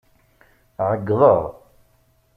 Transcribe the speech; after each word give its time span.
Ɛeyyḍeɣ. 0.87 1.43